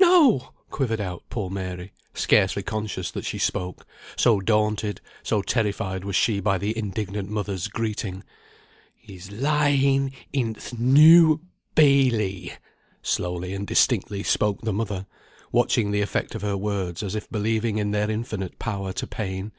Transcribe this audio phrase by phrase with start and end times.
[0.00, 6.16] "No!" quivered out poor Mary, scarcely conscious that she spoke, so daunted, so terrified was
[6.16, 8.24] she by the indignant mother's greeting.
[8.96, 11.40] "He's lying in th' New
[11.76, 12.52] Bailey,"
[13.00, 15.06] slowly and distinctly spoke the mother,
[15.52, 19.52] watching the effect of her words, as if believing in their infinite power to pain.